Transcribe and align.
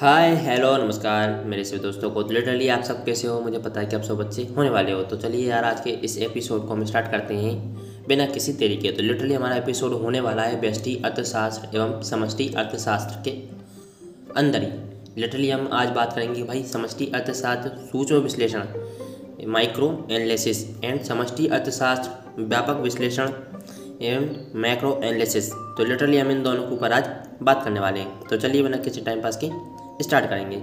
Hi 0.00 0.34
hello 0.36 0.76
नमस्कार। 0.76 1.30
मेरे 1.44 1.62
सभी 1.64 1.78
दोस्तों 1.78 2.10
को 2.10 2.22
लिटरली 2.22 2.68
आप 2.68 2.82
सब 2.82 3.04
कैसे 3.04 3.28
हो? 3.28 3.40
मुझे 3.40 3.58
पता 3.58 3.80
है 3.80 3.86
कि 3.86 3.96
आप 3.96 4.02
सब 4.02 4.16
बच्चे 4.16 4.42
होने 4.56 4.68
वाले 4.70 4.92
हो। 4.92 5.02
तो 5.02 5.16
चलिए 5.16 5.48
यार, 5.48 5.64
आज 5.64 5.80
के 5.80 5.90
इस 5.90 6.16
एपिसोड 6.18 6.66
को 6.66 6.74
हम 6.74 6.84
स्टार्ट 6.84 7.10
करते 7.10 7.34
हैं। 7.34 8.06
बिना 8.08 8.26
किसी 8.26 8.52
तरीके 8.52 8.92
तो 8.92 9.02
लिटरली 9.02 9.34
हमारा 9.34 9.56
एपिसोड 9.56 9.92
होने 9.92 10.20
वाला 10.20 10.42
है 10.42 10.60
व्यष्टि 10.60 10.94
अर्थशास्त्र 11.04 11.76
एवं 11.76 12.02
समष्टि 12.02 12.48
अर्थशास्त्र 12.56 13.22
के 13.24 13.30
अंदर 14.36 14.62
ही। 14.62 14.68
लिटरली 15.20 15.50
हम 15.50 15.68
आज 15.72 15.88
बात 15.88 16.12
करेंगे 16.12 16.42
भाई 16.42 16.62
समष्टि 16.62 17.10
अर्थशास्त्र 17.14 17.70
सूक्ष्म 17.86 18.16
विश्लेषण 18.16 18.62
माइक्रो 19.46 19.88
एनालिसिस 20.10 20.64
एंड 20.84 21.02
समष्टि 21.02 21.46
अर्थशास्त्र 21.48 22.42
व्यापक 22.42 22.80
विश्लेषण 22.82 23.32
एवं 24.02 24.28
मैक्रो 24.60 25.00
एनालिसिस 25.04 25.50
तो 25.50 25.84
लिटरली 25.84 26.18
हम 26.18 26.30
इन 26.30 26.42
दोनों 26.42 26.62
के 26.62 26.74
ऊपर 26.74 26.92
आज 26.92 27.10
बात 27.42 27.64
करने 27.64 27.80
वाले 27.80 28.00
हैं। 28.00 28.20
तो 28.20 28.36
चलिए 28.36 28.62
बिना 28.62 28.76
किसी 28.76 29.00
टाइम 29.00 29.22
पास 29.22 29.36
के 29.44 29.50
स्टार्ट 30.02 30.28
करेंगे। 30.30 30.56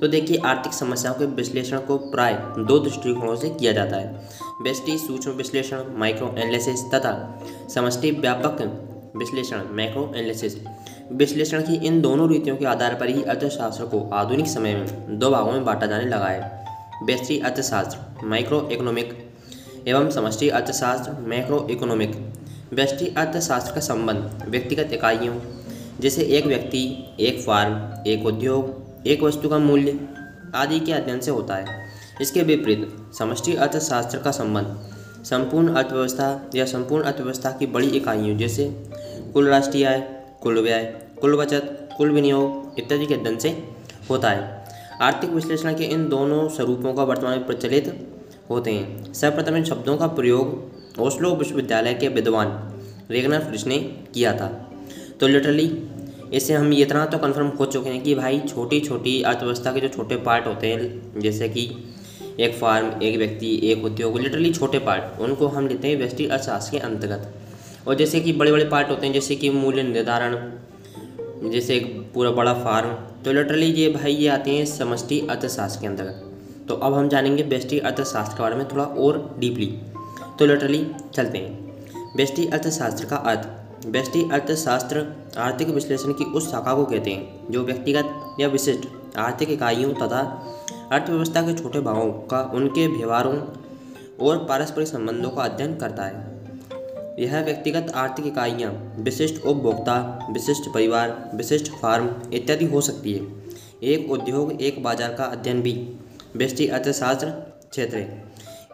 तो 0.00 0.08
देखिए, 0.08 0.38
आर्थिक 0.38 0.72
समस्याओं 0.72 1.14
के 1.14 1.26
विश्लेषण 1.26 1.78
को 1.78 1.96
प्राय 1.98 2.34
दो 2.58 2.78
दृष्टिकोणों 2.78 3.36
से 3.36 3.48
किया 3.50 3.72
जाता 3.72 3.96
है। 3.96 4.28
व्यष्टि 4.62 4.98
सूक्ष्म 4.98 5.30
विश्लेषण 5.30 5.84
माइक्रो 5.96 6.34
एनालिसिस 6.38 6.84
तथा 6.84 7.14
समष्टि, 7.74 8.10
व्यापक 8.10 8.62
विश्लेषण 9.16 9.62
मैक्रो 9.70 10.12
एनालिसिस 10.16 10.56
विश्लेषण 11.12 11.62
की 11.62 11.74
इन 11.86 12.00
दोनों 12.00 12.28
रीतियों 12.30 12.56
के 12.56 12.64
आधार 12.64 12.94
पर 12.94 13.08
ही 13.08 13.22
अर्थशास्त्र 13.22 13.84
को 13.84 14.08
आधुनिक 14.12 14.46
समय 14.46 14.74
में 14.74 15.18
दो 15.18 15.30
भागों 15.30 15.52
में 15.52 15.64
बांटा 15.64 15.86
जाने 15.86 16.04
लगा 16.04 16.26
है। 16.26 16.66
व्यष्टि 17.04 17.38
अर्थशास्त्र 17.38 18.26
माइक्रो 18.26 18.68
इकोनॉमिक 18.72 19.16
एवं 19.88 20.10
समष्टि, 20.10 20.48
अर्थशास्त्र 20.48 21.12
मैक्रो 21.20 21.66
इकोनॉमिक 21.70 22.16
व्यष्टि 22.72 23.06
अर्थशास्त्र 23.08 23.74
का 23.74 23.80
संबंध 23.80 24.44
व्यक्तिगत 24.48 24.92
इकाइयों 24.92 25.34
जैसे 26.00 26.22
एक 26.22 26.46
व्यक्ति, 26.46 27.04
एक 27.20 27.40
फार्म, 27.40 28.04
एक 28.06 28.26
उद्योग, 28.26 28.88
एक 29.06 29.22
वस्तु 29.22 29.48
का 29.48 29.58
मूल्य 29.58 30.00
आदि 30.54 30.80
के 30.80 30.92
अध्ययन 30.92 31.20
से 31.20 31.30
होता 31.30 31.54
है। 31.54 31.86
इसके 32.20 32.42
विपरीत, 32.42 32.88
समष्टि 33.18 33.54
अर्थशास्त्र 33.54 34.18
का 34.18 34.30
संबंध, 34.30 34.78
संपूर्ण 35.24 35.74
अर्थव्यवस्था 35.74 36.50
या 36.54 36.64
संपूर्ण 36.64 37.04
अर्थव्यवस्था 37.04 37.50
की 37.50 37.66
बड़ी 37.66 37.86
इकाइयों 37.86 38.38
जैसे 38.38 38.64
कुल 39.34 39.48
राष्ट्रीय 39.48 39.84
आय, 39.84 40.00
कुल 40.42 40.60
व्यय, 40.60 40.84
कुल 41.20 41.36
बचत, 41.36 41.88
कुल 41.98 42.10
विनियोग 42.10 42.78
इत्यादि 42.78 43.06
के 43.06 43.14
अध्ययन 43.14 43.38
से 43.38 43.64
होता 44.10 44.30
है। 44.30 44.64
आर्थिक 45.00 45.30
विश्लेषण 45.30 45.74
के 45.74 45.84
इन 45.84 46.08
दोनों 46.08 46.48
स्वरूपों 46.48 46.94
का 46.94 47.02
वर्तमान 47.02 47.38
में 47.38 47.46
प्रचलित 47.46 48.08
होते 48.50 48.72
हैं। 48.72 49.12
सर्वप्रथम 49.12 49.56
इन 49.56 49.64
शब्दों 49.64 49.96
का 49.96 50.06
प्रयोग 50.06 50.72
ओस्लो 51.00 51.34
विश्वविद्यालय 51.36 51.94
के 51.94 52.08
विद्वान 52.08 52.74
रेगनर 53.10 53.40
फ्रिश 53.40 53.66
ने 53.66 53.78
किया 54.14 54.32
था। 54.32 54.64
तो 55.20 55.26
लिटरली 55.26 55.66
इससे 56.32 56.54
हम 56.54 56.72
इतना 56.72 57.04
तो 57.06 57.18
कन्फर्म 57.18 57.46
हो 57.58 57.66
चुके 57.66 57.90
हैं 57.90 58.02
कि 58.02 58.14
भाई 58.14 58.38
छोटी 58.48 58.80
छोटी 58.80 59.20
अर्थव्यवस्था 59.22 59.72
के 59.72 59.80
जो 59.80 59.88
छोटे 59.88 60.16
पार्ट 60.18 60.46
होते 60.46 60.66
हैं, 60.66 61.20
जैसे 61.20 61.48
कि 61.48 61.70
एक 62.40 62.54
फार्म 62.54 63.02
एक 63.02 63.16
व्यक्ति, 63.18 63.54
एक 63.64 63.84
उद्योग 63.84 64.18
लिटरली 64.20 64.52
छोटे 64.52 64.78
पार्ट 64.78 65.20
उनको 65.20 65.46
हम 65.48 65.68
लेते 65.68 65.88
हैं 65.88 65.96
व्यष्टि 65.96 66.26
अर्थशास्त्र 66.26 66.70
के 66.72 66.78
अंतर्गत। 66.78 67.34
और 67.88 67.94
जैसे 67.94 68.20
कि 68.20 68.32
बड़े 68.32 68.52
बड़े 68.52 68.64
पार्ट 68.64 68.90
होते 68.90 69.06
हैं, 69.06 69.12
जैसे 69.14 69.36
कि 69.36 69.50
मूल्य 69.50 69.82
निर्धारण, 69.82 70.36
जैसे 71.44 71.74
एक 71.76 71.86
पूरा 72.14 72.30
बड़ा 72.30 72.54
फार्म 72.54 72.90
तो 73.24 73.32
लिटरली 73.32 73.66
ये 73.66 73.88
भाई 73.90 74.12
ये 74.12 74.28
आते 74.28 74.50
हैं 74.50 74.64
समष्टि 74.66 75.20
अर्थशास्त्र 75.30 75.80
के 75.80 75.86
अंतर्गत। 75.86 76.24
तो 76.68 76.74
अब 76.76 76.94
हम 76.94 77.08
जानेंगे 77.08 77.42
व्यष्टि 77.42 77.78
अर्थशास्त्र 77.80 78.36
के 78.36 78.42
बारे 78.42 78.56
में 78.56 78.66
थोड़ा 78.68 78.84
और 78.84 79.36
डीपली 79.38 79.66
तो 80.38 80.46
लिटरली 80.46 80.86
चलते 81.14 81.38
हैं। 81.38 82.14
व्यष्टि 82.16 82.46
अर्थशास्त्र 82.46 83.04
का 83.04 83.16
अर्थ 83.16 83.86
व्यष्टि 83.86 84.28
अर्थशास्त्र 84.32 85.00
आर्थिक 85.38 85.68
विश्लेषण 85.68 86.12
की 86.12 86.24
उस 86.24 86.50
शाखा 86.50 86.74
को 86.74 86.84
कहते 86.84 87.10
हैं, 87.10 87.50
जो 87.50 87.62
व्यक्तिगत 87.64 88.36
या 88.40 88.48
विशिष्ट 88.48 88.86
आर्थिक 89.18 89.50
इकाइयों 89.50 89.92
तथा 89.94 90.20
अर्थव्यवस्था 90.92 91.42
के 91.42 91.54
छोटे 91.54 91.80
भागों 91.80 92.10
का 92.28 92.40
उनके 92.54 92.86
व्यवहारों 92.88 93.36
और 94.20 94.44
पारस्परिक 94.44 94.88
संबंधों 94.88 95.30
का 95.30 95.42
अध्ययन 95.42 95.76
करता 95.76 96.04
है। 96.04 96.26
यह 97.18 97.40
व्यक्तिगत 97.40 97.92
आर्थिक 97.96 98.26
इकाइयाँ 98.26 98.72
विशिष्ट 98.98 99.44
उपभोक्ता, 99.44 100.28
विशिष्ट 100.32 100.68
परिवार, 100.74 101.30
विशिष्ट 101.34 101.70
फार्म 101.72 102.08
इत्यादि 102.32 102.64
हो 102.64 102.80
सकती 102.80 103.12
है। 103.12 103.26
एक 103.84 104.10
उद्योग, 104.10 104.60
एक 104.62 104.82
बाज़ार 104.82 105.14
का 105.14 105.24
अध्ययन 105.26 105.62
भी 105.62 105.72
व्यष्टि 106.36 106.66
अर्थशास्त्र 106.68 107.30
क्षेत्र 107.70 107.96
है। 107.96 108.26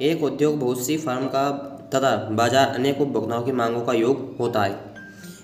एक 0.03 0.23
उद्योग 0.23 0.59
बहुत 0.61 0.81
सी 0.81 0.97
फर्म 0.97 1.27
का 1.27 1.51
तथा 1.95 2.17
बाज़ार 2.33 2.75
अनेक 2.75 3.01
उपभोक्ताओं 3.01 3.43
की 3.43 3.53
मांगों 3.53 3.81
का 3.81 3.93
योग 3.93 4.37
होता 4.41 4.63
है। 4.63 4.94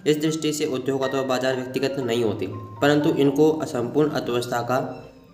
इस 0.07 0.21
दृष्टि 0.21 0.53
से 0.53 0.67
उद्योग 0.69 1.03
अथवा 1.03 1.23
बाज़ार 1.25 1.57
व्यक्तिगत 1.57 1.97
नहीं 2.01 2.25
होते, 2.25 2.47
परंतु 2.83 3.11
इनको 3.17 3.51
असंपूर्ण 3.59 4.11
अर्थव्यवस्था 4.11 4.61
का 4.63 4.79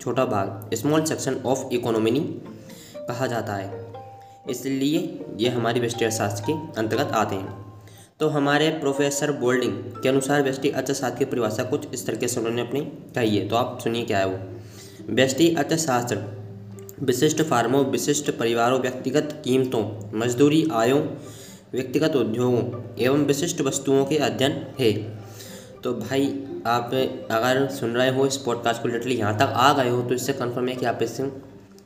छोटा 0.01 0.25
भाग 0.25 0.75
स्मॉल 0.75 1.03
सेक्शन 1.05 1.41
ऑफ़ 1.45 1.73
इकोनॉमी 1.73 2.19
कहा 2.99 3.27
जाता 3.27 3.53
है। 3.53 3.85
इसलिए 4.49 4.99
ये 5.37 5.49
हमारी 5.49 5.79
व्यष्टि 5.79 6.05
अर्थशास्त्र 6.05 6.43
के 6.45 6.53
अंतर्गत 6.79 7.11
आते 7.13 7.35
हैं। 7.35 7.65
तो 8.19 8.27
हमारे 8.29 8.69
प्रोफेसर 8.79 9.31
बोल्डिंग 9.39 9.73
के 10.03 10.09
अनुसार 10.09 10.43
व्यष्टि 10.43 10.69
अर्थशास्त्र 10.71 11.17
की 11.19 11.25
परिभाषा 11.25 11.63
कुछ 11.65 11.87
इस 11.93 12.05
तरीके 12.07 12.27
से 12.27 12.39
उन्होंने 12.39 12.61
अपनी 12.61 12.81
कही 13.15 13.37
है 13.37 13.47
तो 13.49 13.55
आप 13.55 13.79
सुनिए 13.83 14.05
क्या 14.05 14.19
है 14.19 14.27
वो। 14.27 14.37
व्यष्टि 15.09 15.53
अर्थशास्त्र, 15.55 16.17
विशिष्ट 17.01 17.41
फार्मों, 17.41 17.83
विशिष्ट 17.87 18.31
परिवारों, 18.31 18.79
व्यक्तिगत 18.79 19.41
कीमतों, 19.43 19.83
मजदूरी, 20.19 20.67
आयों 20.73 21.01
व्यक्तिगत 21.73 22.15
उद्योगों 22.15 22.61
एवं 22.99 23.25
विशिष्ट 23.25 23.61
वस्तुओं 23.61 24.03
के 24.05 24.17
अध्ययन 24.17 24.51
है। 24.79 24.91
तो 25.83 25.93
भाई, 25.93 26.27
आप 26.67 26.93
अगर 27.31 27.67
सुन 27.69 27.91
रहे 27.91 28.09
हो 28.09 28.25
इस 28.25 28.37
पॉडकास्ट 28.37 28.81
को 28.81 28.87
लिटरली 28.87 29.15
यहाँ 29.15 29.37
तक 29.37 29.53
आ 29.55 29.71
गए 29.73 29.89
हो 29.89 30.01
तो 30.01 30.15
इससे 30.15 30.33
कन्फर्म 30.33 30.67
है 30.67 30.75
कि 30.75 30.85
आप 30.85 30.99
इस 31.03 31.17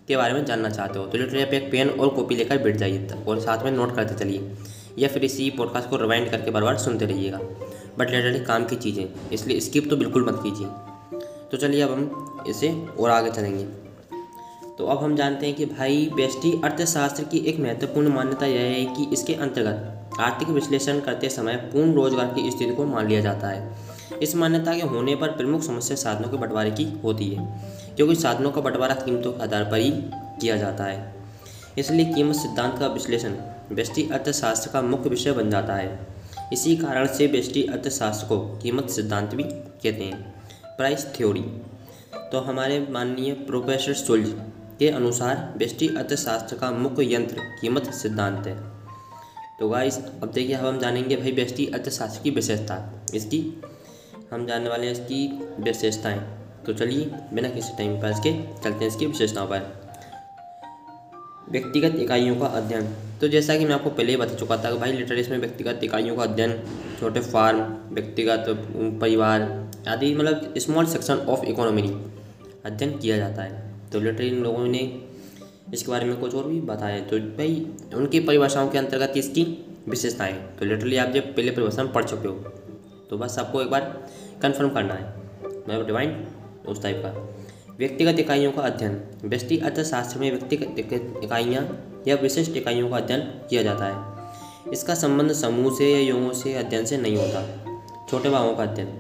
के 0.08 0.18
बारे 0.18 0.34
में 0.34 0.46
जानना 0.46 0.70
चाहते 0.70 1.00
हो। 1.00 1.06
तो 1.06 1.18
लिटरली 1.18 1.42
आप 1.42 1.54
एक 1.54 1.72
पेन 1.72 1.90
और 1.90 2.10
कॉपी 2.10 2.36
लेकर 2.36 2.58
बैठ 2.58 2.78
जाइए 2.78 3.08
और 3.28 3.40
साथ 3.40 3.64
में 3.66 3.72
नोट 3.72 3.96
करते 3.96 4.16
चलिए, 4.16 4.52
या 5.00 5.08
फिर 5.08 5.26
इसी 5.26 5.50
पॉडकास्ट 5.50 5.90
को 5.90 5.98
रिवाइंड 5.98 6.30
करके 6.32 6.52
बार 6.52 6.64
बार 6.64 6.78
सुनते 6.78 7.06
रहिएगा। 7.06 7.40
बट 8.00 8.10
लिटरली 8.10 8.40
काम 8.46 8.66
की 8.66 8.76
चीज़ें, 8.78 9.06
इसलिए 9.34 9.60
स्किप 9.60 9.90
तो 9.90 9.98
बिल्कुल 9.98 10.26
मत 10.26 10.40
कीजिए। 10.44 10.68
तो 11.52 11.58
चलिए 11.58 11.82
अब 11.82 11.92
हम 11.92 12.44
इसे 12.48 12.72
और 13.00 13.10
आगे 13.10 13.32
चलेंगे। 13.32 13.66
तो 14.82 14.86
अब 14.86 14.98
हम 14.98 15.16
जानते 15.16 15.46
हैं 15.46 15.56
कि 15.56 15.66
भाई 15.66 16.10
व्यष्टि 16.14 16.52
अर्थशास्त्र 16.66 17.24
की 17.24 17.38
एक 17.48 17.60
महत्वपूर्ण 17.60 18.10
मान्यता 18.10 18.46
यह 18.46 18.62
है 18.62 18.86
कि 18.86 19.04
इसके 19.14 19.34
अंतर्गत 19.36 20.20
आर्थिक 20.20 20.50
विश्लेषण 20.50 21.00
करते 21.00 21.30
समय 21.30 21.56
पूर्ण 21.74 21.94
रोज़गार 21.94 22.34
की 22.36 22.52
स्थिति 22.52 22.74
को 22.76 22.86
मान 22.86 23.08
लिया 23.08 23.20
जाता 23.22 23.48
है। 23.48 24.20
इस 24.22 24.36
मान्यता 24.36 24.74
के 24.76 24.88
होने 24.88 25.16
पर 25.16 25.32
प्रमुख 25.32 25.62
समस्या 25.62 25.98
साधनों 25.98 26.30
के 26.30 26.38
बंटवारे 26.38 26.72
की 26.72 26.86
होती 27.04 27.30
है 27.30 27.46
क्योंकि 27.96 28.16
साधनों 28.16 28.52
का 28.52 28.62
बंटवारा 28.62 28.96
कीमतों 28.96 29.32
के 29.32 29.44
आधार 29.44 29.64
पर 29.64 29.80
ही 29.80 29.92
किया 29.92 30.56
जाता 30.58 30.84
है। 30.84 31.14
इसलिए 31.78 32.06
कीमत 32.06 32.36
सिद्धांत 32.36 32.78
का 32.80 32.88
विश्लेषण 32.90 33.36
व्यष्टि 33.72 34.08
अर्थशास्त्र 34.10 34.72
का 34.72 34.82
मुख्य 34.82 35.10
विषय 35.10 35.32
बन 35.32 35.50
जाता 35.50 35.76
है। 35.76 36.08
इसी 36.54 36.76
कारण 36.78 37.08
से 37.08 37.28
व्यष्टि 37.28 37.64
अर्थशास्त्र 37.64 38.28
को 38.28 38.40
कीमत 38.64 38.90
सिद्धांत 38.90 39.36
भी 39.36 39.44
कहते 39.44 40.04
हैं। 40.04 40.34
Price 40.78 41.06
theory. 41.16 41.46
तो 42.32 42.40
हमारे 42.40 42.88
माननीय 42.90 43.34
प्रोफेसर 43.46 43.94
सुल्ज 43.96 44.34
के 44.82 44.90
अनुसार 44.90 45.54
व्यष्टि 45.58 45.88
अर्थशास्त्र 45.88 46.56
का 46.56 46.72
मुख्य 46.72 47.14
यंत्र, 47.16 47.36
कीमत, 47.62 47.94
सिद्धांत 47.94 48.48
है। 48.48 48.56
तो 49.60 49.70
गाइस 49.70 49.98
अब 49.98 50.32
देखिए, 50.32 50.56
अब 50.56 50.66
हम 50.66 50.80
जानेंगे 50.80 51.16
भाई 51.16 51.32
व्यष्टि 51.32 51.66
अर्थशास्त्र 51.66 52.24
की 52.24 52.30
विशेषता। 52.30 53.06
इसकी 53.16 53.62
हम 54.32 54.48
जानने 54.48 54.70
वाले 54.70 54.86
हैं 54.86 54.94
इसकी 54.94 55.40
विशेषताएँ। 55.60 56.20
तो 56.66 56.74
चलिए, 56.74 57.06
बिना 57.34 57.50
किसी 57.50 57.74
टाइम 57.78 58.02
पास 58.02 58.20
के 58.20 58.34
चलते 58.64 58.86
हैं 58.86 58.88
इसकी 58.88 59.06
विशेषताओं 59.06 59.48
पर। 59.48 59.92
व्यक्तिगत 61.52 61.96
इकाइयों 61.96 62.36
का 62.36 62.46
अध्ययन। 62.46 62.94
तो 63.22 63.28
जैसा 63.28 63.58
कि 63.58 63.66
मैं 63.66 63.76
आपको 63.76 63.90
पहले 63.90 64.12
ही 64.12 64.18
बता 64.18 64.34
चुका 64.34 64.58
था 64.58 64.72
कि 64.72 64.78
भाई 64.78 64.92
लिटरेरी 64.92 65.32
में 65.32 65.38
व्यक्तिगत 65.38 65.80
इकाइयों 65.84 66.16
का 66.16 66.24
अध्ययन, 66.24 66.64
छोटे 67.00 67.20
फार्म 67.20 67.78
व्यक्तिगत 67.94 68.46
परिवार 69.02 69.42
आदि 69.88 70.16
मतलब 70.16 70.54
स्मॉल 70.58 70.86
सेक्शन 70.86 71.14
ऑफ़ 71.14 71.46
इकोनॉमी 71.46 71.88
अध्ययन 72.66 72.98
किया 72.98 73.18
जाता 73.18 73.44
है। 73.44 73.71
तो 73.92 74.00
लिटरली 74.00 74.28
इन 74.28 74.44
लोगों 74.44 74.66
ने 74.68 74.80
इसके 75.74 75.92
बारे 75.92 76.06
में 76.06 76.20
कुछ 76.20 76.36
और 76.36 76.48
भी 76.48 76.60
बताया। 76.62 77.00
तो 77.00 77.20
भाई, 77.20 77.66
उनकी 77.96 78.20
परिभाषाओं 78.20 78.70
के 78.70 78.78
अंतर्गत 78.78 79.14
इसकी 79.18 79.44
विशेषताएँ 79.88 80.34
तो 80.60 80.66
लिटरली 80.66 80.98
आप 80.98 81.10
जब 81.10 81.36
पहले 81.36 81.52
परिभाषा 81.52 81.84
में 81.84 81.92
पढ़ 81.94 82.04
चुके 82.04 82.28
हो 82.28 82.34
तो 83.10 83.18
बस 83.18 83.38
आपको 83.40 83.62
एक 83.62 83.70
बार 83.70 83.82
कंफर्म 84.42 84.70
करना 84.70 84.94
है। 84.94 85.08
मतलब 85.44 85.86
डिवाइंड 85.86 86.68
उस 86.68 86.82
टाइप 86.84 87.02
का। 87.06 87.10
व्यक्तिगत 87.80 88.20
इकाइयों 88.20 88.52
का 88.52 88.62
अध्ययन। 88.62 89.02
व्यक्ति 89.26 89.58
अर्थशास्त्र 89.58 90.20
में 90.20 90.30
व्यक्तिगत 90.32 91.20
इकाइयाँ 91.24 91.64
या 92.08 92.16
विशिष्ट 92.16 92.58
इकाइयों 92.58 92.90
का 92.90 92.98
अध्ययन 92.98 93.22
किया 93.50 93.64
जाता 93.64 93.86
है। 93.86 94.74
इसका 94.74 94.96
संबंध 94.96 95.32
समूह 95.34 95.78
से 95.78 95.92
या 95.94 96.00
योगों 96.00 96.34
से 96.34 96.54
अध्ययन 96.54 96.86
से 96.86 96.98
नहीं 96.98 97.18
होता। 97.18 97.46
छोटे 98.10 98.30
भावों 98.30 98.56
का 98.56 98.64
अध्ययन। 98.64 99.00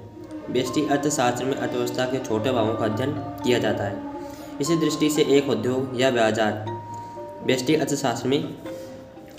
व्यष्टि 0.50 0.86
अर्थशास्त्र 0.86 1.46
में 1.46 1.56
अर्थव्यवस्था 1.56 2.06
के 2.06 2.20
छोटे 2.20 2.52
भावों 2.52 2.76
का 2.76 2.86
अध्ययन 2.86 3.12
किया 3.44 3.60
जाता 3.60 3.84
है। 3.84 4.11
इसी 4.62 4.76
दृष्टि 4.76 5.10
से 5.10 5.22
एक 5.36 5.50
उद्योग 5.50 6.00
या 6.02 6.10
बाज़ार 6.12 6.66
व्यष्टि 7.46 7.76
अर्थशास्त्र 7.76 8.28
में 8.30 8.42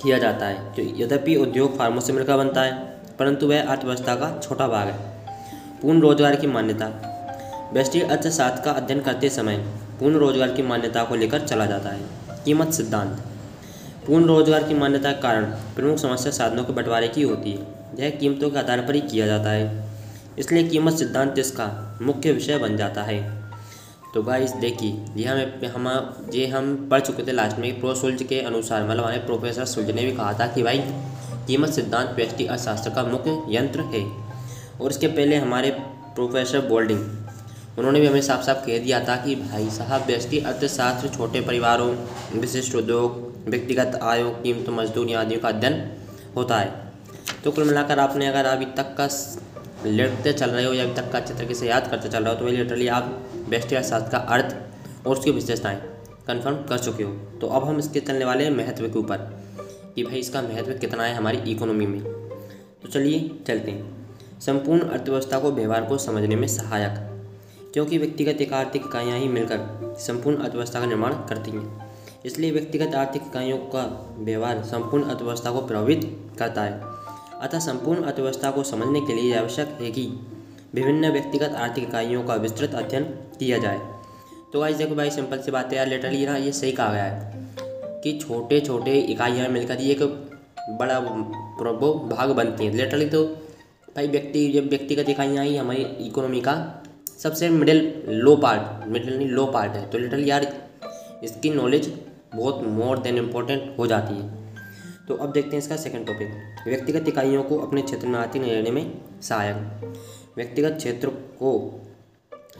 किया 0.03 0.19
जाता 0.19 0.47
है, 0.47 0.75
जो 0.75 0.83
यद्यपि 1.03 1.35
उद्योग 1.37 1.77
फार्मों 1.79 2.01
से 2.01 2.13
मिलकर 2.13 2.37
बनता 2.37 2.63
है, 2.63 2.73
परंतु 3.19 3.47
वह 3.47 3.61
अर्थव्यवस्था 3.63 4.15
का 4.15 4.39
छोटा 4.39 4.67
भाग 4.69 4.89
है। 4.89 4.97
पूर्ण 5.83 6.01
रोज़गार 6.01 6.37
की 6.37 6.47
मान्यता। 6.47 6.87
व्यष्टि 7.73 8.01
अर्थशास्त्र 8.01 8.63
का 8.63 8.71
अध्ययन 8.71 9.01
करते 9.01 9.29
समय 9.29 9.57
पूर्ण 10.01 10.15
रोज़गार 10.15 10.53
की 10.53 10.63
मान्यता 10.63 11.05
को 11.05 11.15
लेकर 11.15 11.47
चला 11.47 11.67
जाता 11.67 11.91
है। 11.91 12.43
कीमत 12.45 12.73
सिद्धांत। 12.73 13.23
पूर्ण 14.07 14.25
रोज़गार 14.25 14.63
की 14.63 14.75
मान्यता 14.75 15.13
के 15.13 15.21
कारण 15.21 15.45
प्रमुख 15.75 15.99
समस्या 15.99 16.33
साधनों 16.33 16.65
के 16.65 16.73
बंटवारे 16.73 17.09
की 17.09 17.23
होती 17.23 17.53
है। 17.53 17.67
यह 17.99 18.11
कीमतों 18.11 18.51
के 18.51 18.59
आधार 18.59 18.81
पर 18.81 18.95
ही 18.95 19.01
किया 19.01 19.27
जाता 19.27 19.51
है। 19.51 19.91
इसलिए 20.39 20.69
कीमत 20.69 20.99
सिद्धांत 20.99 21.39
इसका 21.39 21.99
मुख्य 22.03 22.33
विषय 22.33 22.59
बन 22.59 22.77
जाता 22.77 23.03
है। 23.03 23.42
तो 24.15 24.23
गाइस 24.23 24.51
देखिए, 24.53 24.97
ये 25.17 25.25
हमें 25.25 25.69
हम, 25.69 25.87
ये 26.35 26.47
हम 26.47 26.89
पढ़ 26.91 27.01
चुके 27.01 27.23
थे 27.27 27.33
लास्ट 27.33 27.59
में 27.59 27.79
प्रो 27.81 27.95
सुल्ज 27.95 28.23
के 28.23 28.41
अनुसार 28.41 28.83
मतलब 28.85 28.99
हमारे 28.99 29.19
प्रोफेसर 29.19 29.65
सुल्ज 29.65 29.91
ने 29.91 30.05
भी 30.05 30.13
कहा 30.13 30.33
था 30.41 30.47
कि 30.47 30.63
भाई, 30.63 30.79
कीमत 31.47 31.71
सिद्धांत 31.71 32.11
व्यष्टि 32.17 32.47
अर्थशास्त्र 32.47 32.91
का 32.91 33.05
मुख्य 33.05 33.41
यंत्र 33.51 33.81
है। 33.93 34.05
और 34.81 34.91
इसके 34.91 35.07
पहले 35.09 35.37
हमारे 35.37 35.71
प्रोफेसर 36.15 36.61
बोल्डिंग 36.61 37.79
उन्होंने 37.79 38.01
भी 38.01 38.07
हमें 38.07 38.21
साफ़ 38.23 38.43
साफ़ 38.43 38.65
कह 38.67 38.79
दिया 38.79 39.01
था 39.01 39.17
कि 39.17 39.35
भाई 39.37 39.71
साहब 39.71 40.07
व्यष्टि 40.07 40.39
अर्थशास्त्र, 40.41 41.09
छोटे 41.09 41.41
परिवारों, 41.41 41.91
विशिष्ट 42.35 42.75
उद्योग, 42.75 43.21
व्यक्तिगत 43.49 43.99
आयों, 44.03 44.31
कीमत, 44.33 44.69
मजदूरी 44.71 45.13
आदि 45.15 45.37
का 45.37 45.49
अध्ययन 45.49 45.83
होता 46.37 46.59
है। 46.59 46.71
तो 47.45 47.51
कुल 47.51 47.65
मिलाकर 47.65 47.99
आपने 47.99 48.27
अगर 48.27 48.45
अभी 48.47 48.65
तक 48.77 48.95
का 48.99 49.09
लेटते 49.87 50.33
चल 50.33 50.51
रहे 50.51 50.65
हो 50.65 50.73
या 50.73 50.85
अभी 50.85 50.95
तक 50.95 51.11
का 51.13 51.19
अच्छे 51.19 51.35
तरीके 51.35 51.55
से 51.55 51.69
याद 51.69 51.89
करते 51.91 52.09
चल 52.09 52.25
रहे 52.25 52.35
हो 52.35 52.39
तो 52.41 52.45
वही 52.45 52.57
लिटरली 52.57 52.89
आप 52.89 53.19
बेस्ट 53.53 53.73
अर्थशास्त्र 53.75 54.11
का 54.11 54.19
अर्थ 54.35 55.07
और 55.07 55.17
उसकी 55.17 55.31
विशेषताएँ 55.31 55.81
कन्फर्म 56.27 56.57
कर 56.67 56.79
चुके 56.79 57.05
हो। 57.05 57.13
तो 57.41 57.47
अब 57.47 57.65
हम 57.65 57.79
इसके 57.79 58.01
चलने 58.01 58.25
वाले 58.25 58.45
हैं 58.45 58.51
महत्व 58.51 58.89
के 58.89 58.99
ऊपर 58.99 59.17
कि 59.95 60.03
भाई 60.03 60.19
इसका 60.19 60.43
महत्व 60.43 60.73
कितना 60.73 61.05
है 61.05 61.15
हमारी 61.15 61.39
इकोनॉमी 61.51 61.87
में। 61.87 62.03
तो 62.03 62.89
चलिए 62.89 63.31
चलते 63.47 63.71
हैं। 63.71 64.41
संपूर्ण 64.41 64.81
अर्थव्यवस्था 64.81 65.39
को 65.39 65.51
व्यवहार 65.51 65.85
को 65.85 65.99
समझने 65.99 66.37
में 66.37 66.47
सहायक, 66.49 66.95
क्योंकि 67.73 67.99
व्यक्तिगत 67.99 68.41
एक 68.41 68.53
आर्थिक 68.53 68.83
इकाइयाँ 68.87 69.19
ही 69.19 69.29
मिलकर 69.29 69.95
संपूर्ण 69.99 70.37
अर्थव्यवस्था 70.37 70.81
का 70.81 70.87
निर्माण 70.87 71.13
करती 71.29 71.51
हैं। 71.51 71.91
इसलिए 72.25 72.51
व्यक्तिगत 72.51 72.95
आर्थिक 72.95 73.23
इकाइयों 73.27 73.59
का 73.59 73.85
व्यवहार 74.19 74.63
संपूर्ण 74.65 75.05
अर्थव्यवस्था 75.05 75.51
को 75.51 75.67
प्रभावित 75.67 76.11
करता 76.39 76.63
है। 76.63 76.81
अतः 77.41 77.59
संपूर्ण 77.59 78.03
अर्थव्यवस्था 78.03 78.51
को 78.51 78.63
समझने 78.63 79.01
के 79.01 79.15
लिए 79.15 79.35
आवश्यक 79.35 79.79
है 79.81 79.91
कि 79.91 80.05
विभिन्न 80.75 81.09
व्यक्तिगत 81.13 81.55
आर्थिक 81.55 81.89
इकाइयों 81.89 82.23
का 82.25 82.35
विस्तृत 82.35 82.75
अध्ययन 82.75 83.05
किया 83.39 83.59
जाए। 83.59 83.81
तो 84.53 84.61
भाई 84.61 84.75
देखो 84.75 84.95
भाई, 84.95 85.11
सिंपल 85.11 85.39
सी 85.39 85.51
बात 85.51 85.73
है 85.73 85.77
यार, 85.77 85.87
लिटरली 85.87 86.25
ना 86.27 86.37
ये 86.37 86.53
सही 86.53 86.73
कहा 86.73 86.93
गया 86.93 87.05
है 87.05 88.01
कि 88.03 88.19
छोटे 88.19 88.61
छोटे 88.61 88.99
इकाइयाँ 89.13 89.49
मिलकर 89.49 89.81
ये 89.81 89.93
एक 89.93 90.03
बड़ा 90.79 90.99
वो 90.99 91.93
भाग 92.09 92.31
बनती 92.31 92.67
हैं। 92.67 92.73
लिटरली 92.75 93.07
तो 93.07 93.25
भाई, 93.97 94.07
व्यक्ति, 94.07 94.49
जब 94.53 94.69
व्यक्तिगत 94.69 95.09
इकाइयाँ 95.09 95.45
ही 95.45 95.57
हमारी 95.57 95.83
इकोनॉमी 96.07 96.41
का 96.41 96.55
सबसे 97.19 97.49
मिडिल 97.51 98.03
लो 98.09 98.37
पार्ट 98.37 98.87
मिडिल 98.89 99.17
नहीं 99.19 99.29
लो 99.29 99.47
पार्ट 99.47 99.73
है। 99.73 99.89
तो 99.91 99.99
लिटरली 99.99 100.31
यार, 100.31 100.53
इसकी 101.25 101.51
नॉलेज 101.51 101.93
बहुत 102.35 102.63
मोर 102.69 102.99
देन 102.99 103.19
इम्पोर्टेंट 103.19 103.75
हो 103.79 103.87
जाती 103.87 104.15
है। 104.15 104.41
तो 105.09 105.15
अब 105.15 105.33
देखते 105.33 105.51
हैं 105.51 105.59
इसका 105.59 105.77
सेकंड 105.77 106.07
टॉपिक 106.07 106.67
व्यक्तिगत 106.67 107.09
इकाइयों 107.09 107.43
को 107.43 107.59
अपने 107.59 107.83
क्षेत्र 107.83 108.07
में 108.07 108.19
आर्थिक 108.19 108.43
निर्णय 108.43 108.71
में 108.71 108.93
सहायक। 109.23 110.22
व्यक्तिगत 110.37 110.77
क्षेत्र 110.77 111.09
को, 111.39 111.53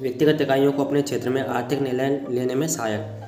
व्यक्तिगत 0.01 0.41
इकाइयों 0.41 0.73
को 0.73 0.85
अपने 0.85 1.03
क्षेत्र 1.03 1.31
में 1.31 1.43
आर्थिक 1.43 1.81
निर्णय 1.81 2.25
लेने 2.31 2.55
में 2.55 2.67
सहायक। 2.69 3.21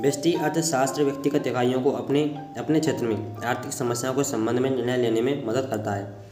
व्यष्टि 0.00 0.32
अर्थशास्त्र 0.34 1.02
व्यक्तिगत 1.02 1.46
इकाइयों 1.46 1.80
को 1.82 1.90
अपने 1.90 2.22
अपने 2.58 2.80
क्षेत्र 2.80 3.06
में 3.06 3.36
आर्थिक 3.44 3.72
समस्याओं 3.72 4.14
के 4.14 4.24
संबंध 4.24 4.58
में 4.58 4.70
निर्णय 4.70 4.96
लेने 4.96 5.20
में 5.20 5.46
मदद 5.46 5.68
करता 5.70 5.92
है। 5.92 6.24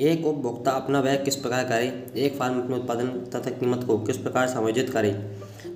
एक 0.00 0.26
उपभोक्ता 0.26 0.70
अपना 0.70 1.00
व्यय 1.00 1.16
किस 1.16 1.36
प्रकार 1.36 1.64
करे, 1.64 1.86
एक 2.16 2.36
फार्म 2.36 2.60
अपने 2.60 2.76
उत्पादन 2.76 3.08
तथा 3.30 3.50
कीमत 3.50 3.84
को 3.84 3.98
किस 3.98 4.16
प्रकार 4.16 4.48
समायोजित 4.48 4.90
करे, 4.90 5.14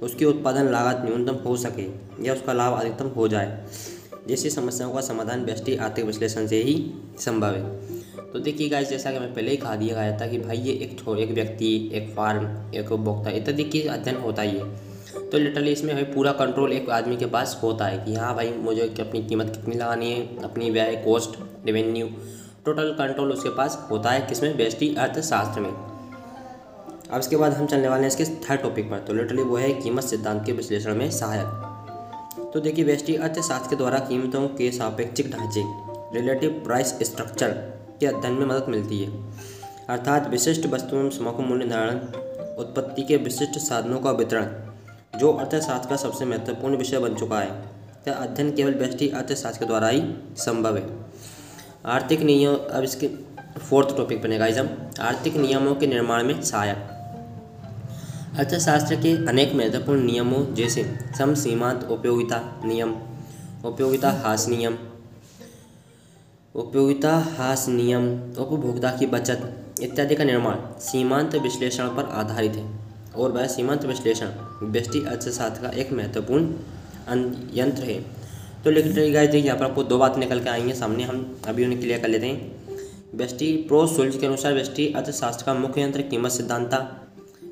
उसकी 0.02 0.25
उत्पादन 0.25 0.69
लागत 0.69 1.04
न्यूनतम 1.04 1.34
हो 1.44 1.56
सके 1.56 1.87
या 2.26 2.32
उसका 2.32 2.52
लाभ 2.52 2.78
अधिकतम 2.80 3.08
हो 3.08 3.28
जाए, 3.28 3.64
जैसी 4.28 4.50
समस्याओं 4.50 4.92
का 4.94 5.00
समाधान 5.00 5.44
व्यष्टि 5.44 5.76
आर्थिक 5.76 6.04
विश्लेषण 6.04 6.46
से 6.46 6.62
ही 6.62 6.92
संभव 7.19 7.54
है। 7.54 8.02
तो 8.34 8.40
देखिए 8.40 8.69
गाइस 8.69 8.88
जैसा 8.88 9.10
कि 9.12 9.19
मैं 9.19 9.34
पहले 9.34 9.50
ही 9.50 9.56
कहा 9.56 9.75
दिया 9.76 9.94
गया 9.94 10.19
था 10.20 10.26
कि 10.26 10.38
भाई 10.38 10.56
ये 10.56 10.72
एक 10.75 10.98
छो, 11.00 11.14
एक 11.16 11.31
व्यक्ति, 11.31 11.90
एक 11.94 12.08
फार्म 12.14 12.46
एक 12.75 12.92
उपभोक्ता 12.92 13.31
इत्यादि 13.31 13.64
की 13.64 13.82
अध्ययन 13.82 14.16
होता 14.16 14.42
ही 14.42 14.56
है। 14.58 15.28
तो 15.31 15.38
लिटरली 15.38 15.72
इसमें 15.72 15.94
भाई 15.94 16.04
पूरा 16.04 16.32
कंट्रोल 16.32 16.72
एक 16.72 16.90
आदमी 16.90 17.16
के 17.16 17.26
पास 17.26 17.58
होता 17.62 17.84
है 17.84 18.04
कि 18.04 18.14
हाँ 18.14 18.34
भाई 18.34 18.50
मुझे 18.52 18.82
अपनी 19.00 19.22
कीमत 19.25 19.46
कितनी 19.46 19.75
लगानी 19.75 20.10
है, 20.12 20.42
अपनी 20.44 20.70
व्यय 20.70 20.96
कॉस्ट 20.96 21.38
रेवेन्यू 21.66 22.06
टोटल 22.64 22.90
कंट्रोल 22.92 23.32
उसके 23.32 23.48
पास 23.48 23.86
होता 23.90 24.10
है 24.10 24.20
किसमें? 24.20 24.56
व्यष्टि 24.56 24.94
अर्थशास्त्र 24.94 25.60
में। 25.60 25.70
अब 25.70 27.19
इसके 27.19 27.37
बाद 27.37 27.52
हम 27.52 27.66
चलने 27.66 27.88
वाले 27.88 28.02
हैं 28.02 28.08
इसके 28.08 28.25
थर्ड 28.25 28.62
टॉपिक 28.62 28.90
पर। 28.90 28.98
तो 28.98 29.14
लिटरली 29.14 29.42
वो 29.42 29.56
है 29.56 29.72
कीमत 29.72 30.04
सिद्धांत 30.04 30.42
के 30.46 30.52
विश्लेषण 30.52 30.94
में 30.94 31.10
सहायक। 31.10 32.50
तो 32.54 32.60
देखिए 32.60 32.84
व्यष्टि 32.84 33.14
अर्थशास्त्र 33.14 33.70
के 33.70 33.76
द्वारा 33.76 33.98
कीमतों 33.98 34.46
के 34.48 34.70
सापेक्षिक 34.72 35.30
ढांचे 35.30 35.64
रिलेटिव 36.19 36.60
प्राइस 36.66 36.98
स्ट्रक्चर 37.02 37.83
के 38.00 38.06
अध्ययन 38.06 38.35
में 38.35 38.46
मदद 38.46 38.67
मिलती 38.69 39.02
है। 39.05 39.12
अर्थात 39.88 40.29
विशिष्ट 40.29 40.67
वस्तुओं 40.67 41.02
में 41.02 41.11
समूह 41.11 41.41
मूल्य 41.41 41.64
निर्धारण 41.64 41.99
उत्पत्ति 42.58 43.02
के 43.02 43.17
विशिष्ट 43.17 43.58
साधनों 43.58 43.99
का 44.00 44.11
वितरण, 44.11 44.46
जो 45.19 45.32
अर्थशास्त्र 45.32 45.88
का 45.91 45.96
सबसे 45.96 46.25
महत्वपूर्ण 46.25 46.76
विषय 46.76 46.99
बन 46.99 47.14
चुका 47.14 47.41
है 47.41 47.50
यह 48.08 48.14
अध्ययन 48.14 48.50
केवल 48.52 48.75
व्यष्टि 48.75 49.08
अर्थशास्त्र 49.08 49.61
के 49.61 49.67
द्वारा 49.67 49.88
ही 49.88 50.02
संभव 50.37 50.76
है। 50.76 50.88
आर्थिक 51.87 52.20
नियम, 52.20 52.55
अब 52.55 52.82
इसके 52.85 53.08
फोर्थ 53.61 53.97
टॉपिक 53.97 54.23
बनेगा 54.23 54.47
हम 54.61 54.69
आर्थिक 55.00 55.37
नियमों 55.37 55.75
के 55.75 55.87
निर्माण 55.87 56.25
में 56.25 56.43
सहायक। 56.43 56.90
अर्थशास्त्र 58.38 58.97
के 58.97 59.12
अनेक 59.29 59.55
महत्वपूर्ण 59.55 60.05
नियमों 60.05 60.44
जैसे 60.55 60.85
सम 61.19 61.35
सीमांत 61.35 61.85
उपयोगिता 61.90 62.40
नियम, 62.64 62.94
उपयोगिता 63.64 64.11
हास 64.25 64.49
नियम 64.49 64.79
उपयोगिता 66.54 67.16
हास 67.38 67.68
नियम, 67.68 68.04
उपभोक्ता 68.38 68.90
की 68.90 69.06
बचत 69.06 69.40
इत्यादि 69.82 70.14
का 70.14 70.24
निर्माण 70.24 70.56
सीमांत 70.78 71.34
विश्लेषण 71.34 71.86
पर 71.86 72.04
आधारित 72.04 72.52
है। 72.52 72.68
और 73.16 73.32
वह 73.32 73.46
सीमांत 73.46 73.84
विश्लेषण 73.84 74.28
व्यष्टि 74.62 75.00
अर्थशास्त्र 75.00 75.62
का 75.62 75.68
एक 75.68 75.92
महत्वपूर्ण 75.92 76.44
यंत्र 77.54 77.82
है। 77.82 78.00
तो 78.64 78.70
लेकिन 78.70 79.12
गाइस 79.12 79.30
देखिए 79.30 79.46
यहाँ 79.46 79.58
पर 79.58 79.64
आपको 79.64 79.82
दो 79.84 79.98
बात 79.98 80.18
निकल 80.18 80.40
के 80.40 80.50
आएँगे, 80.50 80.74
सामने 80.74 81.02
हम 81.02 81.38
अभी 81.46 81.64
उन्हें 81.64 81.80
क्लियर 81.80 82.00
कर 82.00 82.08
लेते 82.08 82.26
हैं। 82.26 82.56
व्यष्टि 83.14 83.52
प्रो 83.68 83.86
सुल्ज 83.86 84.16
के 84.16 84.26
अनुसार 84.26 84.54
व्यष्टि 84.54 84.92
अर्थशास्त्र 84.96 85.46
का 85.46 85.54
मुख्य 85.54 85.82
यंत्र, 85.82 86.02
कीमत, 86.02 86.30
सिद्धांत। 86.30 86.68
था 86.68 87.06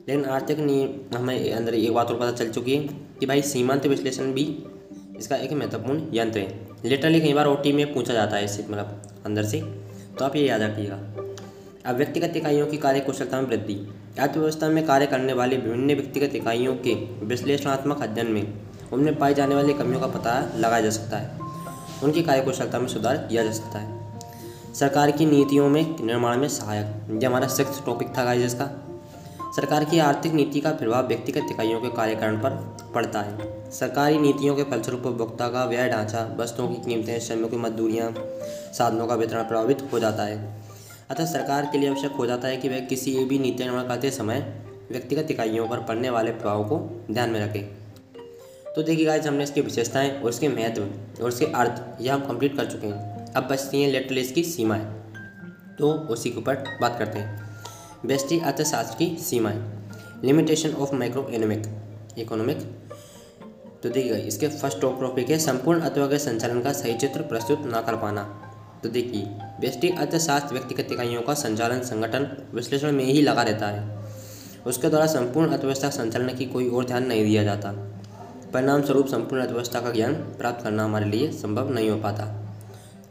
लेकिन 0.08 0.24
आर्थिक 0.24 0.58
नियम 0.58 1.16
हमें 1.16 1.52
अंदर 1.52 1.74
एक 1.74 1.94
बात 1.94 2.10
और 2.10 2.18
पता 2.20 2.32
चल 2.32 2.48
चुकी 2.48 2.76
है 2.76 2.88
कि 3.20 3.26
भाई 3.26 3.42
सीमांत 3.42 3.86
विश्लेषण 3.86 4.32
भी 4.32 4.58
इसका 5.18 5.36
एक 5.36 5.52
महत्वपूर्ण 5.52 6.02
यंत्र 6.14 6.38
है। 6.38 6.71
लिटरली 6.84 7.20
कई 7.20 7.32
बार 7.32 7.46
ओटी 7.46 7.72
में 7.72 7.94
पूछा 7.94 8.12
जाता 8.12 8.36
है 8.36 8.44
इससे 8.44 8.66
मतलब 8.70 9.02
अंदर 9.26 9.42
से। 9.42 9.60
तो 10.18 10.24
आप 10.24 10.36
ये 10.36 10.48
याद 10.48 10.62
रखिएगा। 10.62 10.94
अब 11.86 11.96
व्यक्तिगत 11.96 12.36
इकाइयों 12.36 12.66
की 12.66 12.76
कार्य 12.76 13.00
कुशलता 13.00 13.40
में 13.40 13.48
वृद्धि। 13.48 13.74
अर्थव्यवस्था 14.18 14.68
में 14.68 14.86
कार्य 14.86 15.06
करने 15.06 15.32
वाली 15.32 15.56
विभिन्न 15.56 15.86
व्यक्तिगत 15.86 16.34
इकाइयों 16.34 16.74
के 16.76 16.94
विश्लेषणात्मक 17.26 18.02
अध्ययन 18.02 18.26
में 18.26 18.52
उनमें 18.92 19.18
पाई 19.18 19.34
जाने 19.34 19.54
वाली 19.54 19.72
कमियों 19.72 20.00
का 20.00 20.06
पता 20.06 20.52
लगाया 20.56 20.82
जा 20.82 20.90
सकता 20.90 21.16
है। 21.16 21.38
उनकी 22.04 22.22
कार्यकुशलता 22.22 22.78
में 22.78 22.88
सुधार 22.88 23.16
किया 23.16 23.42
जा 23.42 23.52
सकता 23.52 23.78
है। 23.78 24.18
सरकार 24.74 25.10
की 25.10 25.26
नीतियों 25.26 25.68
में 25.68 25.96
निर्माण 26.00 26.36
में 26.36 26.48
सहायक। 26.48 27.20
यह 27.22 27.28
हमारा 27.28 27.48
सिक्स 27.48 27.82
टॉपिक 27.86 28.08
था 28.18 28.24
गाइज़ 28.24 28.44
इसका। 28.44 28.91
सरकार 29.56 29.84
की 29.84 29.98
आर्थिक 29.98 30.32
नीति 30.32 30.60
का 30.60 30.70
प्रभाव 30.70 31.06
व्यक्तिगत 31.06 31.46
इकाइयों 31.50 31.80
के 31.80 31.88
कार्यकरण 31.88 32.36
पर 32.36 32.76
पड़ता 32.94 33.20
है। 33.20 33.70
सरकारी 33.70 34.18
नीतियों 34.18 34.56
के 34.56 34.64
फलस्वरूप 34.64 35.06
उपभोक्ता 35.06 35.48
का 35.48 35.64
व्यय 35.64 35.88
ढांचा, 35.88 36.36
वस्तुओं 36.36 36.68
की 36.68 36.74
कीमतें, 36.74 37.20
श्रमिकों 37.20 37.48
की 37.48 37.56
मजदूरियाँ, 37.56 38.14
साधनों 38.72 39.06
का 39.06 39.14
वितरण 39.14 39.42
प्रभावित 39.42 39.88
हो 39.92 39.98
जाता 39.98 40.22
है। 40.22 40.62
अतः 41.10 41.24
सरकार 41.24 41.68
के 41.72 41.78
लिए 41.78 41.90
आवश्यक 41.90 42.12
हो 42.12 42.26
जाता 42.26 42.48
है 42.48 42.56
कि 42.56 42.68
वह 42.68 42.80
किसी 42.80 43.24
भी 43.24 43.38
नीति 43.38 43.64
निर्माण 43.64 43.88
करते 43.88 44.10
समय 44.10 44.60
व्यक्तिगत 44.90 45.30
इकाइयों 45.30 45.68
पर 45.68 45.78
पड़ने 45.78 46.10
वाले 46.10 46.30
प्रभाव 46.30 46.64
को 46.64 47.04
ध्यान 47.10 47.30
में 47.30 47.48
रखें। 47.48 47.64
तो 48.74 48.82
देखिए 48.82 49.06
गाइज़ 49.06 49.28
हमने 49.28 49.44
इसकी 49.44 49.60
विशेषताएँ 49.60 50.22
और 50.22 50.30
इसके 50.30 50.48
महत्व 50.48 50.82
और 51.22 51.28
इसके 51.28 51.44
अर्थ 51.44 52.00
यह 52.00 52.14
हम 52.14 52.20
कंप्लीट 52.20 52.56
कर 52.56 52.64
चुके 52.64 52.86
हैं। 52.86 53.32
अब 53.32 53.48
बचती 53.48 53.82
हैं 53.82 53.92
लेटरल 53.92 54.18
इसकी 54.18 54.42
सीमाएँ। 54.44 54.84
तो 55.78 55.92
उसी 55.92 56.30
के 56.30 56.38
ऊपर 56.38 56.78
बात 56.80 56.98
करते 56.98 57.18
हैं। 57.18 57.41
व्यष्टि 58.04 58.38
अर्थशास्त्र 58.40 58.96
की 58.98 59.16
सीमाएँ। 59.16 59.60
Limitation 60.24 60.72
of 60.72 60.94
micro 60.94 61.22
economic 61.22 61.66
economic 62.18 62.58
तो 63.82 63.88
देखिएगा 63.88 64.16
इसके 64.16 64.48
फ़र्स्ट 64.48 64.80
टॉप 64.80 65.00
टॉपिक 65.00 65.30
है, 65.30 65.38
संपूर्ण 65.38 65.80
अथवा 65.80 66.06
के 66.06 66.18
संचालन 66.18 66.60
का 66.60 66.72
सही 66.72 66.94
चित्र 66.94 67.22
प्रस्तुत 67.22 67.62
न 67.66 67.82
कर 67.86 67.96
पाना। 67.96 68.22
तो 68.82 68.88
देखिए 68.88 69.22
व्यष्टि 69.60 69.88
अर्थशास्त्र 69.88 70.54
व्यक्तिगत 70.54 70.92
इकाइयों 70.92 71.22
का 71.22 71.34
संचालन 71.34 71.80
संगठन 71.80 72.26
विश्लेषण 72.54 72.92
में 72.92 73.04
ही 73.04 73.22
लगा 73.22 73.42
रहता 73.42 73.66
है। 73.66 74.04
उसके 74.66 74.88
द्वारा 74.88 75.06
संपूर्ण 75.06 75.48
अर्थव्यवस्था 75.48 75.90
संचालन 75.90 76.34
की 76.34 76.46
कोई 76.46 76.68
और 76.68 76.84
ध्यान 76.84 77.06
नहीं 77.06 77.24
दिया 77.24 77.42
जाता। 77.44 77.72
परिणाम 78.52 78.82
स्वरूप 78.82 79.06
संपूर्ण 79.06 79.42
अर्थव्यवस्था 79.42 79.80
का 79.80 79.90
ज्ञान 79.90 80.14
प्राप्त 80.14 80.64
करना 80.64 80.84
हमारे 80.84 81.06
लिए 81.06 81.30
संभव 81.32 81.70
नहीं 81.70 81.90
हो 81.90 81.96
पाता। 81.96 82.41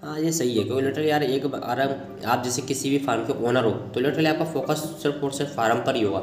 हाँ 0.03 0.19
ये 0.19 0.31
सही 0.31 0.57
है, 0.57 0.63
क्योंकि 0.63 0.81
लिटरली 0.81 1.09
यार 1.09 1.23
एक 1.23 1.45
बार 1.45 1.79
आप 2.25 2.43
जैसे 2.43 2.61
किसी 2.61 2.89
भी 2.89 2.97
फार्म 2.97 3.21
के 3.21 3.33
ओनर 3.45 3.63
हो 3.63 3.71
तो 3.71 3.99
लिटरली 3.99 4.25
आपका 4.25 4.45
फोकस 4.45 4.77
सिर्फ़ 5.01 5.17
और 5.17 5.31
सिर्फ़ 5.31 5.51
फार्म 5.51 5.79
पर 5.79 5.95
ही 5.95 6.01
होगा। 6.03 6.19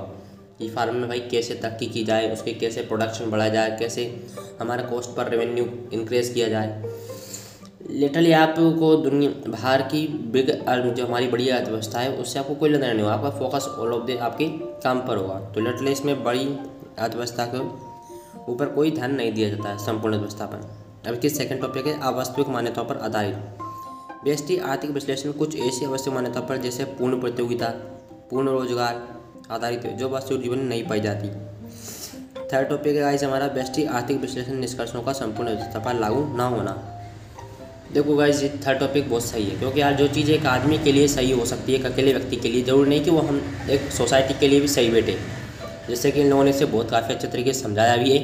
कि 0.58 0.68
फार्म 0.68 0.97
में 0.97 1.08
भाई 1.08 1.20
कैसे 1.20 1.54
तरक्की 1.54 1.87
की 1.87 2.04
जाए, 2.04 2.32
उसके 2.32 2.52
कैसे 2.52 2.82
प्रोडक्शन 2.82 3.30
बढ़ाया 3.30 3.50
जाए, 3.50 3.76
कैसे 3.78 4.04
हमारे 4.61 4.82
कॉस्ट 4.82 5.11
पर 5.11 5.28
रेवेन्यू 5.28 5.64
इंक्रीज 5.92 6.28
किया 6.28 6.49
जाए। 6.49 6.82
लिटरली 7.90 8.32
आपको 8.32 8.97
दुनिया, 8.97 9.50
बाहर 9.50 9.82
की 9.82 10.06
बिग 10.08 10.50
जो 10.94 11.06
हमारी 11.06 11.28
बड़ी 11.28 11.49
अर्थव्यवस्था 11.49 12.00
है, 12.00 12.12
उससे 12.16 12.38
आपको 12.38 12.54
कोई 12.54 12.70
लेना 12.70 12.92
नहीं 12.92 13.02
होगा, 13.02 13.14
आपका 13.14 13.30
फोकस 13.30 13.64
ऑल 13.78 13.92
ऑफ़ 13.92 14.06
द 14.06 14.18
आपके 14.20 14.49
काम 14.82 15.00
पर 15.00 15.16
होगा। 15.16 15.38
तो 15.54 15.61
लिटरली 15.61 15.92
इसमें 15.92 16.25
बड़ी 16.25 16.44
अर्थव्यवस्था 16.99 17.47
के 17.54 17.58
ऊपर 18.52 18.66
कोई 18.66 18.90
ध्यान 18.90 19.14
नहीं 19.14 19.32
दिया 19.32 19.49
जाता 19.49 19.68
है, 19.68 19.78
संपूर्ण 19.78 20.14
अर्थव्यवस्था 20.14 20.47
पर। 20.47 21.08
अब 21.08 21.14
इसकी 21.14 21.28
सेकंड 21.28 21.61
टॉपिक 21.61 21.87
है, 21.87 22.00
अवास्तविक 22.02 22.49
मान्यताओं 22.49 22.87
पर 22.87 22.97
आधारित। 22.97 23.37
बेस्टी 24.25 24.56
आर्थिक 24.58 24.90
विश्लेषण 24.90 25.32
कुछ 25.32 25.56
ऐसी 25.56 25.84
आवश्यक 25.84 26.14
मान्यता 26.14 26.40
पर, 26.40 26.56
जैसे 26.56 26.84
पूर्ण 26.84 27.20
प्रतियोगिता, 27.20 27.66
पूर्ण 28.30 28.48
रोज़गार 28.48 29.06
आधारित 29.50 29.84
है, 29.84 29.96
जो 29.96 30.08
वास्तविक 30.08 30.42
जीवन 30.42 30.58
में 30.58 30.64
नहीं 30.64 30.87
पाई 30.87 31.00
जाती। 31.00 31.28
थर्ड 32.52 32.68
टॉपिक 32.68 32.96
है 32.96 33.02
गाइस 33.02 33.25
हमारा 33.25 33.46
बेस्टी 33.48 33.84
आर्थिक 33.87 34.20
विश्लेषण 34.20 34.54
निष्कर्षों 34.54 35.02
का 35.02 35.12
संपूर्ण 35.12 35.50
अर्थव्यवस्था 35.50 35.78
पर 35.80 35.94
लागू 35.94 36.25
ना 36.37 36.46
होना। 36.46 36.72
देखो 37.92 38.16
गाइज़ 38.16 38.42
ये 38.42 38.48
थर्ड 38.66 38.78
टॉपिक 38.78 39.08
बहुत 39.10 39.25
सही 39.25 39.44
है, 39.44 39.58
क्योंकि 39.58 39.80
यार 39.80 39.94
जो 39.94 40.08
चीज़ 40.08 40.30
एक 40.30 40.46
आदमी 40.46 40.78
के 40.78 40.92
लिए 40.92 41.08
सही 41.08 41.30
हो 41.30 41.44
सकती 41.44 41.72
है, 41.72 41.78
एक 41.78 41.87
अकेले 41.87 42.12
व्यक्ति 42.12 42.37
के 42.37 42.48
लिए, 42.48 42.62
ज़रूरी 42.62 42.88
नहीं 42.90 43.04
कि 43.04 43.10
वो 43.10 43.20
हम 43.20 43.40
एक 43.70 43.90
सोसाइटी 43.92 44.34
के 44.40 44.48
लिए 44.48 44.60
भी 44.60 44.68
सही 44.68 44.90
बैठे। 44.90 45.16
जैसे 45.88 46.10
कि 46.10 46.20
इन 46.20 46.30
लोगों 46.30 46.44
ने 46.44 46.50
इसे 46.50 46.64
बहुत 46.66 46.90
काफ़ी 46.90 47.14
अच्छे 47.14 47.28
तरीके 47.28 47.52
से 47.52 47.60
समझाया 47.60 47.96
भी 47.96 48.10
है, 48.10 48.18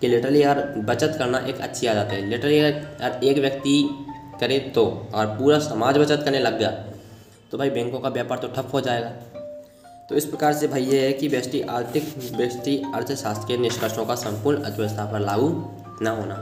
कि 0.00 0.08
लिटरली 0.08 0.42
यार 0.42 0.62
बचत 0.78 1.14
करना 1.18 1.38
एक 1.48 1.60
अच्छी 1.60 1.86
आदत 1.86 2.12
है। 2.12 2.24
लिटरली 2.28 2.58
यार 2.58 3.20
एक 3.24 3.38
व्यक्ति 3.38 4.01
करे 4.42 4.58
तो 4.74 4.84
और 5.14 5.26
पूरा 5.38 5.58
समाज 5.60 5.98
बचत 5.98 6.22
करने 6.24 6.38
लग 6.40 6.58
गया। 6.58 6.70
तो 7.50 7.58
भाई 7.58 7.70
बैंकों 7.70 8.00
का 8.00 8.08
व्यापार 8.08 8.38
तो 8.38 8.48
ठप 8.48 8.70
हो 8.74 8.80
जाएगा। 8.80 9.10
तो 10.08 10.14
इस 10.14 10.24
प्रकार 10.24 10.52
से 10.52 10.68
भाई 10.68 10.84
ये 10.84 11.00
है 11.00 11.12
कि 11.12 11.28
व्यष्टि 11.28 11.60
आर्थिक 11.70 12.14
व्यष्टि 12.36 12.76
अर्थशास्त्र 12.94 13.46
के 13.48 13.56
निष्कर्षों 13.56 14.04
का 14.06 14.14
संपूर्ण 14.14 14.62
अर्थव्यवस्था 14.62 15.04
पर 15.12 15.20
लागू 15.20 15.48
न 16.02 16.16
होना। 16.18 16.34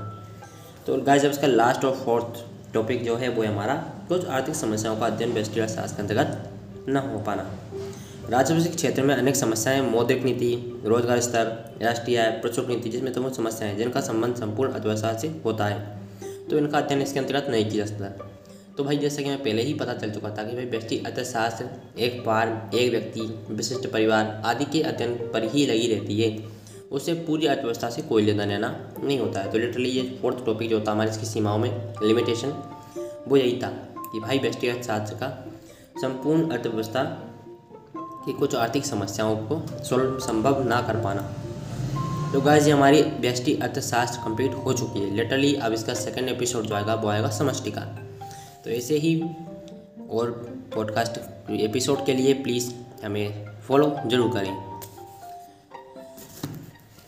तो 0.87 0.97
गाइस 1.03 1.23
जब 1.23 1.31
इसका 1.31 1.47
लास्ट 1.47 1.85
और 1.85 1.95
फोर्थ 1.97 2.45
टॉपिक 2.75 3.05
जो 3.05 3.17
है, 3.17 3.29
वो 3.29 3.43
है 3.43 3.49
हमारा 3.49 3.75
कुछ 4.09 4.27
आर्थिक 4.29 4.55
समस्याओं 4.55 4.97
का 4.97 5.07
अध्ययन 5.07 5.33
व्यष्टि 5.33 5.61
अर्थशास्त्र 5.61 5.97
के 5.97 6.03
अंतर्गत 6.03 6.89
न 6.89 6.97
हो 6.97 7.19
पाना। 7.19 7.51
राजवंशिक 8.31 8.75
क्षेत्र 8.77 9.03
में 9.03 9.15
अनेक 9.15 9.37
समस्याएँ, 9.37 9.81
मौद्रिक 9.83 10.23
नीति, 10.25 10.83
रोज़गार 10.87 11.21
स्तर, 11.21 11.47
राष्ट्रीय 11.83 12.19
आय 12.19 12.31
प्रचुर 12.33 12.67
नीति, 12.67 12.91
जिसमें 12.91 13.13
तमाम 13.13 13.33
समस्याएँ 13.33 13.77
जिनका 13.77 14.01
संबंध 14.01 14.37
संपूर्ण 14.37 14.73
अर्थव्यवस्था 14.73 15.13
से 15.19 15.29
होता 15.45 15.67
है। 15.67 16.00
तो 16.51 16.59
इनका 16.59 16.79
अध्ययन 16.79 17.03
इसके 17.03 17.19
अंतर्गत 17.19 17.47
नहीं 17.51 17.71
किया 17.71 17.85
जा 17.85 17.97
सकता। 17.97 18.29
तो 18.77 18.85
भाई 18.85 18.97
जैसा 18.97 19.23
कि 19.23 19.29
मैं 19.29 19.43
पहले 19.43 19.63
ही 19.63 19.75
पता 19.75 19.95
चल 19.95 20.11
चुका 20.11 20.31
था 20.31 20.43
कि 20.45 20.55
भाई 20.57 20.65
व्यक्ति, 20.65 20.99
अर्थशास्त्र, 20.99 21.65
एक 21.99 22.23
पार, 22.27 22.71
एक 22.75 22.91
व्यक्ति, 22.91 23.21
विशिष्ट 23.51 23.87
परिवार 23.87 24.43
आदि 24.45 24.65
के 24.65 24.83
अध्ययन 24.83 25.15
पर 25.33 25.45
ही 25.45 25.67
लगी 25.67 25.95
रहती 25.95 26.21
है। 26.21 26.61
उससे 26.93 27.15
पूरी 27.15 27.47
अर्थव्यवस्था 27.47 27.91
से 27.91 28.03
कोई 28.03 28.23
लेना 28.23 28.47
देना 28.47 28.69
नहीं 29.03 29.19
होता 29.19 29.41
है। 29.41 29.51
तो 29.53 29.59
लिटरली 29.59 29.89
ये 29.89 30.03
फोर्थ 30.23 30.45
टॉपिक 30.47 30.71
जो 30.71 30.81
था 30.81 30.93
हमारे 30.93 31.11
इसकी 31.11 31.27
सीमाओं 31.27 31.59
में 31.59 31.95
लिमिटेशन 32.03 32.55
वो 33.29 33.37
यही 33.37 33.61
था 33.63 33.69
कि 34.13 34.21
भाई 34.21 34.39
व्यक्तिगत 34.39 34.77
अर्थशास्त्र 34.77 35.15
का 35.15 35.29
संपूर्ण 36.01 36.51
अर्थव्यवस्था 36.51 37.05
की 38.27 38.33
कुछ 38.33 38.55
आर्थिक 38.55 38.87
समस्याओं 38.87 39.37
को 39.37 39.85
सोल्व 39.85 40.19
संभव 40.19 40.63
ना 40.65 40.81
कर 40.83 40.97
पाना। 40.97 41.35
तो 42.33 42.41
गाइज़ 42.41 42.67
ये 42.67 42.73
हमारी 42.73 43.01
व्यष्टि 43.03 43.55
अर्थशास्त्र 43.63 44.21
कंप्लीट 44.25 44.53
हो 44.55 44.73
चुकी 44.73 45.01
है। 45.01 45.15
लिटरली 45.17 45.55
अब 45.57 45.73
इसका 45.73 45.95
सेकेंड 45.95 46.29
एपिसोड 46.29 46.67
जो 46.67 46.75
आएगा, 46.75 46.95
वो 46.95 47.09
आएगा 47.09 47.31
समष्टि 47.31 47.71
का। 47.71 47.81
तो 48.65 48.71
ऐसे 48.71 48.99
ही 48.99 49.15
और 50.11 50.31
पॉडकास्ट 50.75 51.19
एपिसोड 51.61 52.05
के 52.07 52.15
लिए 52.15 52.35
प्लीज़ 52.35 52.71
हमें 53.05 53.47
फॉलो 53.69 53.97
ज़रूर 54.07 54.31
करें। 54.35 54.53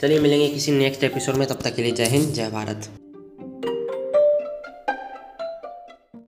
चलिए, 0.00 0.18
मिलेंगे 0.20 0.48
किसी 0.48 0.72
नेक्स्ट 0.72 1.04
एपिसोड 1.04 1.34
में। 1.34 1.46
तब 1.48 1.60
तक 1.64 1.74
के 1.74 1.82
लिए 1.82 1.92
जय 1.92 2.06
हिंद, 2.06 2.32
जय 2.34 2.50
भारत। 2.50 3.01